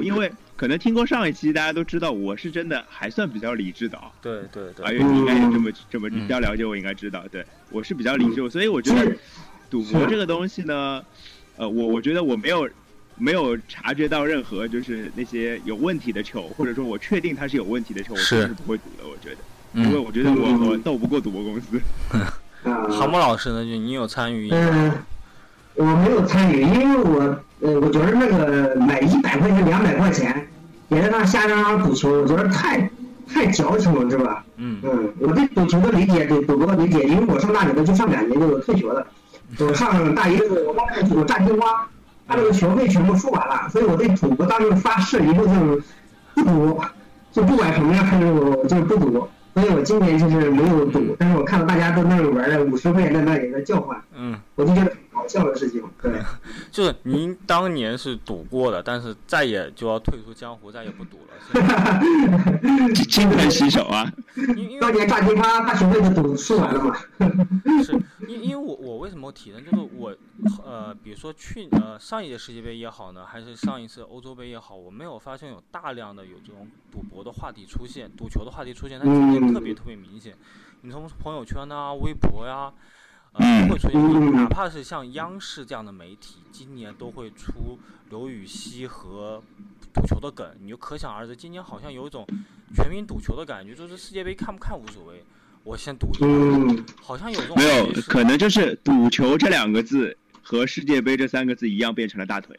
[0.02, 4.10] 因为可能听过上一期，大家都知道我是真的还算比较理智的啊。
[4.20, 9.14] 对对啊，对，因为你应该也这么这么嗯比较了解我，应该知道，对我是比较理智，所以我觉得
[9.70, 11.04] 赌博这个东西呢，
[11.56, 12.68] 呃，我我觉得我没有
[13.16, 19.06] 没有察觉到任何就是那些有问题的球，或者说我确定它是有问题的球，我是是不会赌的。
[19.06, 19.36] 我觉得，
[19.74, 21.80] 因为嗯，我觉得我嗯我斗不过赌博公司。
[22.64, 24.50] 啊， 航模老师呢，就你有参与？
[24.52, 24.92] 嗯，
[25.74, 27.20] 我没有参与，因为我
[27.60, 30.48] 呃，我觉得那个买一百块钱、两百块钱，
[30.88, 32.90] 也在那瞎嚷嚷赌球，我觉得太
[33.32, 34.44] 太矫情了，是吧？
[34.56, 39.06] 嗯嗯，我对赌球的理解，对赌博的理解，因为我上大学的就上两年就退学了，
[39.58, 41.88] 我上大一的时候，我当时我炸金花，
[42.26, 45.52] 把那个学费全部输完了，所以我对赌博当时发誓，以后就
[46.34, 46.80] 不赌，
[47.32, 49.28] 就不管什么样，还是我就不赌。
[49.54, 55.82] 所以我今年就是没有赌，但是我看到大家都那里玩的五十块钱在那里在叫唤，嗯，我就觉得很搞笑的事情。
[56.00, 56.20] 对，
[56.72, 61.32] 就是您当年是赌过的，但是再也就要退出江湖，再也不赌了，
[63.08, 64.10] 金盆洗手啊！
[64.56, 66.96] 因因为当年大金花大学费就赌输完了嘛。
[67.82, 67.92] 是
[68.28, 69.60] 因因为我我为什么提呢？
[69.60, 70.14] 就是我
[70.64, 80.34] 呃，比如说去呃上一届世界杯也好呢，还是上一次欧洲杯也好，我没有发现有大量的有这种赌博的话题出现，赌球的话题出现，它今年特别特别明显。
[80.82, 82.72] 你从朋友圈呐、微博呀、
[83.32, 87.78] 呃嗯都会出哪怕是像央视这样的媒体，今年都会出
[88.10, 89.42] 刘禹锡和
[89.92, 92.26] 赌球的梗，你就可想而知，今年好像有一种
[92.74, 95.24] 全民赌球的感觉，就是世界杯看不看无所谓，
[95.64, 96.26] 我先赌一把。
[96.26, 102.58] 嗯，好像有这种没有可能就是赌球这两个字和世界杯这三个字一样变成了大腿，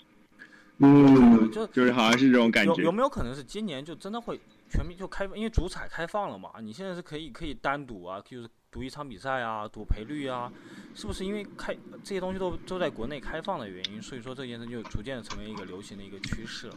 [0.80, 2.92] 嗯，就就是好像是这种感觉有有。
[2.92, 4.40] 没有可能是今年就真的会
[4.74, 6.50] 全民就开放，因为主彩开放了嘛？
[6.60, 10.52] 你现在是可以可以单赌啊，就是赌一场比赛啊，赌赔率啊，
[10.96, 16.74] 是不是因为开这些东西都都在国内开放的原因，所以说这件事就逐渐的成为一个流行的一个趋势了？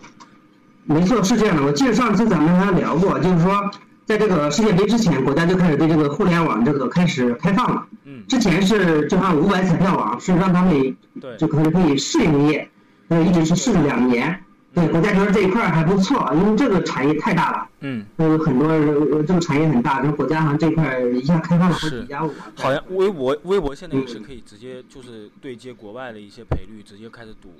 [0.84, 1.64] 没错，是这样的。
[1.64, 3.70] 我记得上次咱们还聊过，就是说，
[4.04, 7.88] 在这个世界杯之前，国家就开始对这个互联网这个开始开放了。
[8.04, 12.70] 嗯，之前是就按五百彩票网，是让他们对就可以可以试营业，
[13.08, 14.44] 呃，一直是试了两年。
[14.74, 22.34] 对，国家觉得这一块儿还不错，因为这个产业太大了，嗯，有很多呃这个产业很大，然后国家好像这块一下开放了好是几家网。
[22.54, 27.52] 好像微博微博现在也是嗯可以直接就是对接国外的一些赔率，直接开始赌。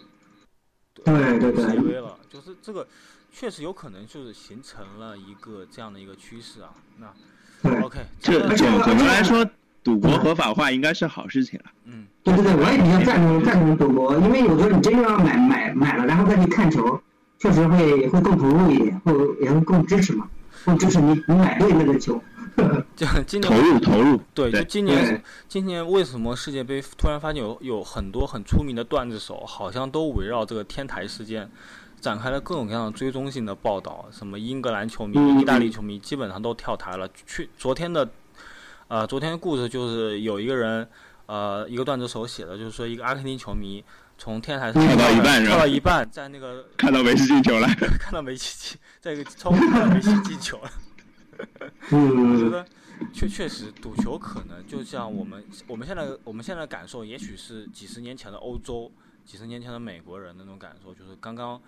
[1.05, 2.87] 对对对世界杯了，就是这个
[3.31, 6.70] 确实有可能就是形成了一个这样的一个趋势啊。
[6.98, 7.12] 那
[7.62, 9.46] 对 OK，这总总的来说，
[9.85, 11.66] 赌博合法化应该是好事情了。
[11.85, 16.98] 嗯对对对，我也比较赞同赞同赌博，因为有时候你真正要买买买了，然后再去看球，
[17.38, 20.29] 确实会也会更投入一点，会也会更支持嘛，
[20.64, 22.20] 更支持你你买对那个球。
[22.96, 31.51] 就 今投年入投入，对，就对今年今年为什么世界杯突然发现有有很多很出名的段子手，好像都围绕这个天台事件
[32.01, 37.07] 展开了各种各样的追踪性的报道，什么英格兰球迷、嗯意大利球迷基本上都跳台了。
[37.27, 38.09] 去昨天的
[38.88, 40.88] 呃，昨天的故事就是有一个人
[41.27, 43.85] 呃，一个段子手写的，就是说一个阿根廷球迷
[44.18, 47.68] 从天台上跳到一半跳到一半，在那个 看到梅西进球了，
[48.00, 50.70] 看到梅西进，在一个窗户看到梅西进球了。
[51.38, 52.66] 我觉嗯，得
[53.12, 58.90] 确确实赌球可能就像我们我们现在我们现在的感受，也许是几十年前的欧洲、
[59.24, 61.61] 几十年前的美国人那种感受，就是刚刚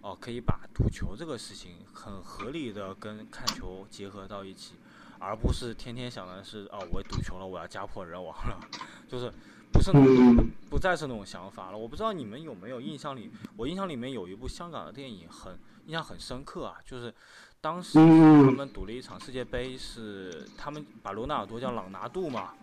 [0.00, 4.74] 哦、可以把赌球这个事情很合理的跟看球结合到一起，
[5.18, 8.60] 而不是天天想的是哦我赌球了，我要家破人亡了，
[9.08, 9.32] 就是
[9.76, 10.50] 不是那种嗯。
[10.68, 11.78] 不再是那种想法了。
[11.78, 17.14] 我不知道你们有没有印象里，我印象里面有一部香港的电影很印象很深刻啊，就是
[17.60, 22.54] 当时他嗯们赌了一场世界杯，是他们把罗纳尔多叫朗拿度嘛，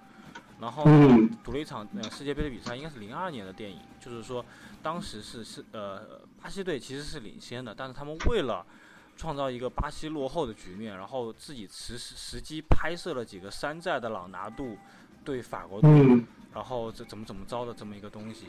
[0.60, 1.30] 然后嗯。
[1.44, 4.46] 赌了一场呃世界杯的比赛，应该是零二年的电影，就是说
[4.82, 8.66] 当时是是呃巴西队其实是领先的，但是他们为了
[9.18, 14.78] 创造一个巴西落后的局面，然后自己实时机拍摄了几个山寨的朗拿度
[15.26, 18.48] 对法国队，嗯然后这怎么怎么着的这么一个东西。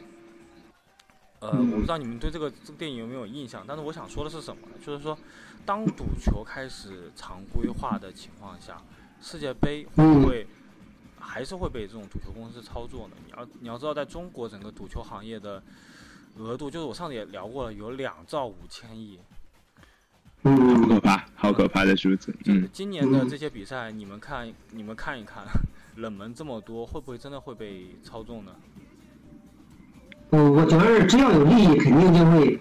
[1.40, 4.72] 呃，嗯我不知道你们对这个这个电影有没有印象，但是我想说的是什么呢？
[4.84, 5.18] 就是说，
[5.66, 8.80] 当赌球开始常规化的情况下，
[9.20, 10.46] 世界杯会不会
[11.18, 13.16] 还是会被这种赌球公司操作呢？
[13.26, 15.62] 你要你要知道，在中国整个赌球行业的
[16.38, 19.18] 额度，就是我上次也聊过了，有两兆五千亿。
[20.42, 22.34] 好嗯可怕，好可怕的数字。
[22.44, 25.42] 这嗯，今年的这些比赛，你们看你们看一看，
[25.96, 28.50] 冷门这么多，会不会真的会被操纵呢？
[30.30, 32.58] 我我觉得只要有利益，肯定就会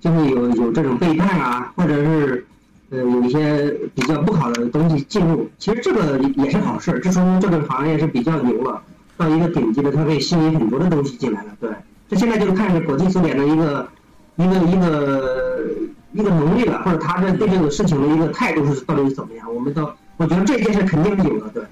[0.00, 2.46] 就会有有这种背叛啊，或者是
[2.90, 8.82] 呃有一些比较不好的东西进入，其实这个也是好事儿，这说明这个行业是比较牛了，
[9.16, 11.56] 到一个顶级的，它可以吸引很多的东西进来了。
[11.58, 11.70] 对，
[12.08, 13.88] 这现在就是看是国际足联的一个
[14.36, 15.64] 一个一个
[16.12, 21.64] 一个能力了，或者他的对这个事情的一个态度是到底是怎么样，我们都我觉得这件事肯定是有的，对。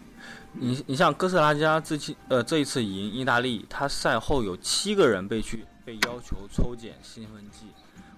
[0.55, 7.67] 你你像哥斯达黎加这期呃这一次赢意大利，他赛后有七个人被去被要求抽检兴奋剂，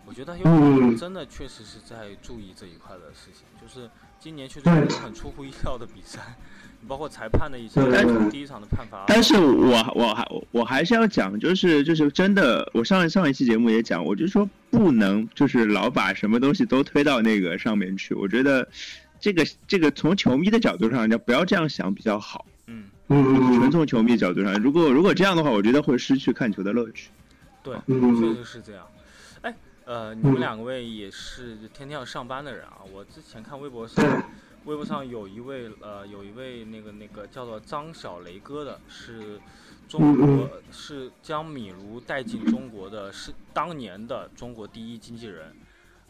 [0.05, 0.97] 我觉得有嗯。
[0.97, 4.97] 真的确实是在注意这一块的事情，就是今年确实有对。
[4.99, 6.20] 很出乎意料的比赛，
[6.88, 7.81] 包括裁判的一些
[8.31, 18.14] 第一场的判罚，但是我我还我还是要讲，就是就是真的，我上上一期节目也讲，我就说不能就是老把什么东西都推到那个上面去。
[18.14, 18.66] 我觉得
[19.25, 22.45] 这个这个从球迷的角度上，要不要这样想比较好。
[22.67, 27.09] 嗯，嗯纯从球迷角度上，如果如果这样的话，我觉得会失去看球的乐趣。
[27.63, 28.87] 对，嗯确实是这样。
[29.41, 29.55] 哎，
[29.87, 32.81] 呃，你们两位也是天天要上班的人啊。
[32.93, 34.05] 我之前看微博上，
[34.67, 39.41] 微博上有一位呃，有一位那个那个叫做张小雷哥的，是
[39.89, 45.51] 中国是将米卢带进中国的，是当年的中国第一经纪人，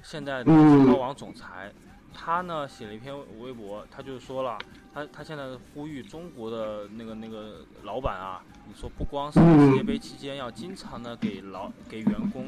[0.03, 1.73] 现在的嗯高网总裁。
[2.15, 4.57] 他呢写了一篇微博，他就说了，
[4.95, 12.47] 他他现在呼吁中国的那个那个老板啊，你说不光是世界杯期间要经常的给劳给员工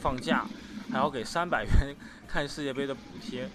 [0.00, 0.46] 放假，
[0.90, 1.94] 还要给三百元
[2.26, 3.48] 看世界杯的补贴，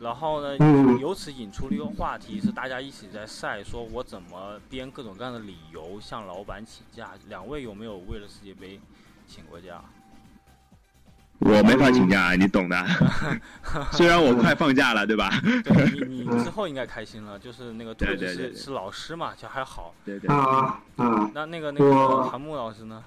[0.00, 7.12] 然后呢，嗯由此引出了一个话题，是大家一起在晒，说我怎么编各种各样的理由向老板请假。
[7.28, 8.78] 两位有没有为了世界杯
[9.26, 9.82] 请过假？
[11.40, 12.76] 我没法请假，你懂的。
[13.92, 15.30] 虽然我快放假了，对吧？
[15.64, 19.94] 对你，你之后应该开心了，就是那个兔子对对对对是是老师嘛，就还好。
[20.04, 20.28] 对对。
[20.28, 23.02] 啊啊，那那个那个韩木老师呢？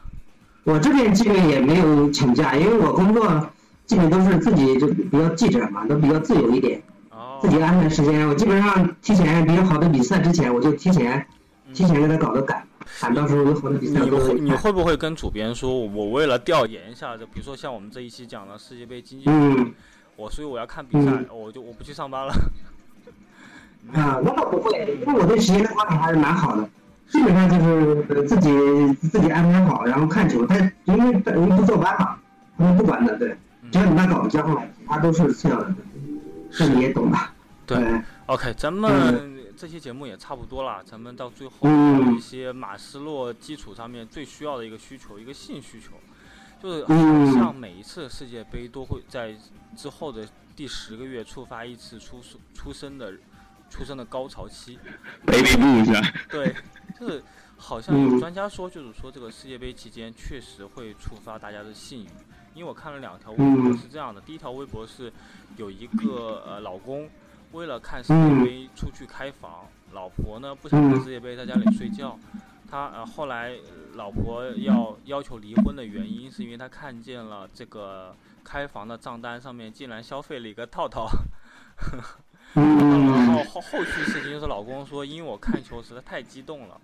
[0.64, 3.50] 我这边基本也没有请假，因为我工作
[3.86, 8.28] 基本都是自己就比较记者嘛，都比较自由一点，哦自，己安排时间。
[8.28, 11.20] 我基本上提前，比较好的比赛之前，我就提前
[11.68, 12.66] 嗯提前给他搞个赶，
[13.02, 19.74] 赶到时候有好的比赛你会你会不会跟主编说，我为了调研一下，就比如说像我们这一期讲的世界杯经济，嗯
[20.16, 22.34] 我所以我要看比赛，嗯我就我不去上班了。
[23.94, 26.70] 啊，那倒不会，因为我对时间的管理还是蛮好的，
[27.10, 30.46] 基本上就是呃自己自己安排好，然后看球。
[30.46, 32.18] 但因为人不坐班嘛，
[32.58, 33.36] 他们不管的，对，
[33.72, 35.76] 只要你把稿子交上来，其他都是次要的，
[36.52, 37.34] 这你也懂吧？
[37.66, 45.92] 对对 OK，咱们这期节目也差不多了，咱们到最后还有一些马斯洛基础上面最需要的一个需求，一个性需求，
[46.62, 49.36] 就是好嗯像每一次世界杯都会在
[49.78, 52.20] 之后的第十个月触发一次出
[52.54, 53.14] 出生的
[53.70, 54.78] 出生的高潮期。
[55.26, 56.02] baby blue 是吧？
[56.30, 56.56] 对，
[57.00, 57.24] 就是
[57.58, 62.08] 好像嗯有专家说，就是说这个世界杯期间确实会触发大家的性欲。
[62.56, 65.12] 因为我看了两条微博嗯是这样的，第一条微博是
[65.58, 67.10] 有一个呃老公
[67.54, 72.20] 为了看世界杯出去开房，老婆呢不想看世界杯，在家里睡觉。
[72.70, 81.08] 他呃后来呃老婆要要求离婚的原因，是因为他看见了这个开房的账单上面竟然消费了一个套套。
[82.56, 86.82] 然嗯后后后续事情就是老公说，因为我看球实在太激动了，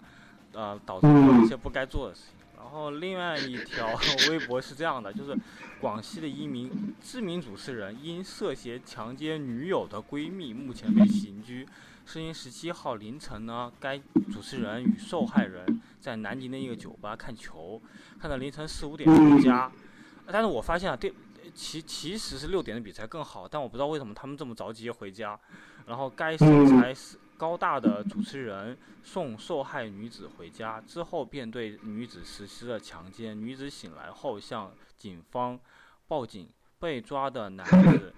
[0.54, 2.39] 呃，导致做了一些不该做的事情。
[2.70, 5.36] 然后另外一条微博是这样的，就是
[5.82, 11.68] 广西的一名知名主持人因涉嫌强奸女友的闺蜜，目前被刑拘。
[12.06, 13.98] 是因十七号凌晨呢，该
[14.32, 17.82] 主持人与受害人在南宁的一个酒吧看球，
[18.20, 19.72] 看到凌晨四五点回家。
[20.28, 21.12] 但是我发现啊，对，
[21.56, 25.40] 其其实是六点的比赛更好，但我不知道为什么他们这么着急回家。
[25.88, 33.40] 然后该身材是高大的主持人送受害女子回家之后，便对女子实施了强奸。
[33.40, 35.58] 女子醒来后向警方
[36.06, 36.50] 报警，
[36.80, 38.14] 被抓的男子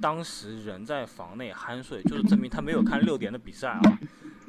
[0.00, 3.80] 当时人在房内酣睡，就是证明他没有看六点的比赛啊。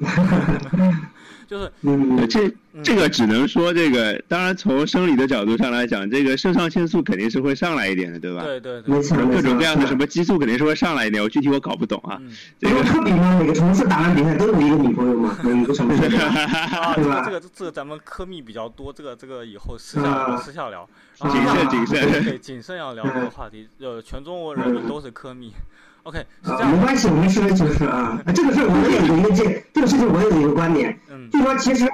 [1.48, 8.42] 就是嗯这嗯这个只能说这个，当然从生理的角度上来讲，这个肾上腺素肯定是会上来一点的，对吧？
[8.44, 12.18] 对对对没，错各种各样的什么激素肯定是会上来一点，我具体我搞不懂啊。
[12.20, 12.30] 嗯。
[12.60, 13.38] 这个不是科比吗？
[13.40, 16.24] 每个同事打完比赛都有一个女朋友嘛，有一个城市对吧？
[16.82, 20.86] 啊，这个这个这个咱们科密比较多，这个这个以后私下私下聊。
[21.16, 22.24] 谨啊慎谨慎。
[22.24, 23.66] 对，谨慎要聊这个话题。
[23.80, 25.50] 呃， 全中国人民都是科密。
[26.08, 26.72] OK，是这啊。
[26.72, 28.18] 没关系，我们实事求是啊。
[28.34, 31.86] 这个事儿我也有一个这这个事情我也有一个观点，嗯就说其实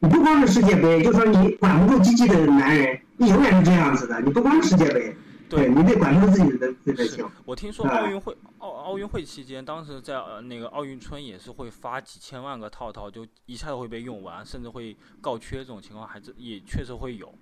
[0.00, 4.20] 你不光是世界杯，就说你管不住自己的男人，你永远是这样子的。
[4.20, 5.16] 你不光是世界杯，
[5.48, 7.30] 对你得管住自己的自己的。
[7.46, 17.32] 我听说啊奥运会奥奥运会期间，当时在呃那个奥运村也是会发几千万个套套，就一下子会被用完，甚至会告缺这种情况，还是也确实会有。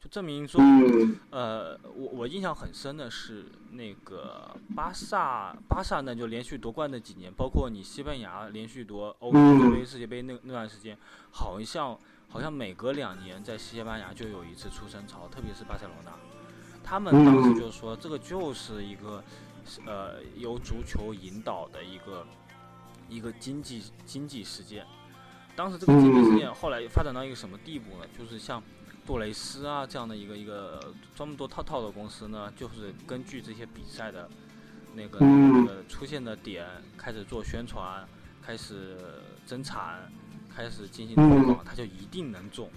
[0.00, 1.16] 就证明说，嗯。
[1.30, 9.58] 呃，我我印象很深的是那个巴萨，巴萨呢就连续夺冠那几年，包括你西班牙连续夺欧洲嗯。
[9.58, 10.96] 世界杯、世界杯那那段时间，
[11.32, 16.12] 好像好像每隔两年在西班牙就有一次出生潮，特别是巴塞罗那，
[16.84, 17.58] 他们当时嗯。
[17.58, 19.22] 就说这个就是一个
[19.84, 22.24] 呃由足球引导的一个
[23.08, 24.86] 一个经济经济事件。
[25.56, 28.06] 当时这个经济事件后来发展到一个什么地步呢？
[28.16, 28.62] 就是像
[29.08, 34.28] 杜蕾斯啊这样的一个一个专门做套套的公司呢，就是根据这些比赛的
[34.94, 36.66] 那个、嗯那个出现的点
[36.98, 38.06] 开始做宣传，
[38.42, 38.98] 开始
[39.46, 40.12] 增产，
[40.54, 42.68] 开始进行推广，它就一定能中。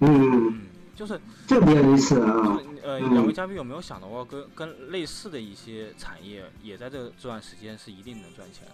[0.00, 2.58] 嗯，嗯，就是这个比较有意思就啊。
[2.58, 8.66] 是呃，嗯两位嘉宾有没有想到过跟跟类似的一些产业也在这这段时间是一定能赚钱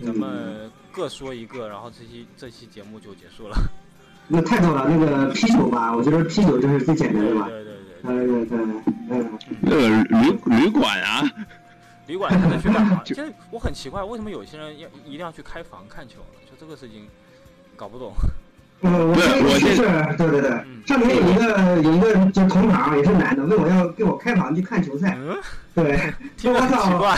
[0.00, 0.04] 的？
[0.04, 3.56] 咱嗯们各说一个，然后这期这期节目就结束了。
[4.28, 7.48] 那太多了，那个啤酒吧，我觉得啤酒这是最简单的吧。
[8.02, 8.66] 对对对对，
[9.10, 9.24] 呃
[9.64, 11.22] 对那个旅旅馆啊，
[12.08, 13.00] 旅馆才能去干嘛？
[13.06, 16.40] 其实我很奇怪，为什么有些人要一定要去开房看球呢？
[16.50, 17.06] 就这个事情
[17.76, 18.12] 搞不懂。
[18.80, 25.38] 嗯，我不是这个我这是，对对对嗯，上面有一个有一个就同行也是男的，问我要给我开房去看球赛，嗯，
[25.72, 27.16] 对， 听着很奇怪。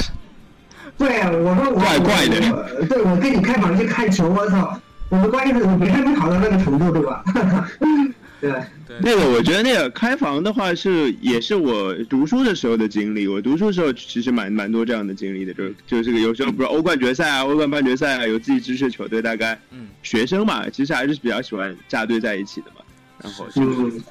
[0.99, 2.37] 对，我说我怪怪的
[2.79, 4.79] 我对我跟你开房去看球，我操，
[5.11, 7.23] 我们关键是别人没好到那个程度，对吧？
[8.41, 8.51] 对，
[8.87, 13.27] 对，那个我觉得那个开房的话是也是我读书的时候的经历。
[13.27, 19.89] 我读书的时候其实蛮蛮多这样的经历的，就就是这个有时候不是欧冠决赛啊、欧冠半决赛啊，有自己支持的球队，大概嗯。
[20.03, 22.83] 学生嘛，其实还是比较喜欢扎堆在一起的嘛。
[23.23, 24.03] 然后是就是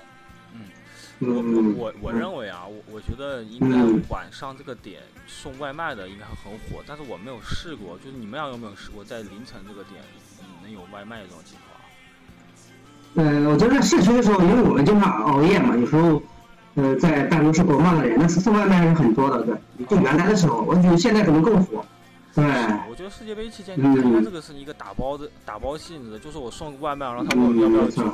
[0.55, 0.61] 嗯。
[1.19, 3.77] 我我嗯，我我认为啊，我我觉得应该
[4.09, 10.32] 晚上这个点送外卖的应该很火，但是我没有试过，就是你们俩有没有试过在凌晨这个点嗯
[10.63, 11.55] 能有外卖这种情
[13.15, 13.27] 况？
[13.27, 16.19] 呃，我觉得在市区的时候，因为我们经常熬夜嘛，有时候，
[16.73, 19.85] 呃，在办公室国贸的人，那是送外卖还是很多的，对。
[19.85, 21.85] 就原来的时候，我觉得现在可能更火。
[22.33, 22.43] 对，
[22.89, 28.13] 我觉得世界杯期间，嗯它这个是一个打包的打包性质的，就是我送个外卖，然后他问我要不要酒，嗯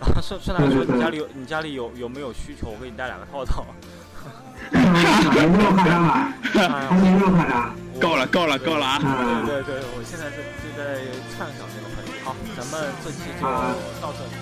[0.00, 3.64] 然后顺顺带说你家里有你家里有有没有需求，我给你带两个套套。
[5.30, 6.32] 没那么夸张吧？
[6.52, 7.74] 还没那么夸张。
[8.00, 8.98] 够了，够了，够了啊！
[9.46, 11.00] 对对对，我现在是就在
[11.38, 12.10] 畅想这个环节。
[12.24, 13.46] 好，咱们这期就
[14.00, 14.32] 到这里。